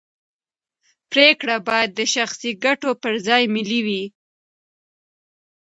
[1.11, 4.03] پرېکړې باید د شخصي ګټو پر ځای ملي وي